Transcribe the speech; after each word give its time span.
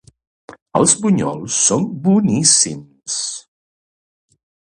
Els 0.79 0.93
bunyols 1.03 1.57
són 1.65 1.85
boníssims. 2.07 3.19